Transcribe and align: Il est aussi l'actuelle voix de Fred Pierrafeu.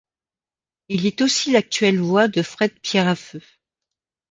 Il 0.89 1.05
est 1.05 1.21
aussi 1.21 1.51
l'actuelle 1.51 1.99
voix 1.99 2.27
de 2.27 2.41
Fred 2.41 2.71
Pierrafeu. 2.79 3.39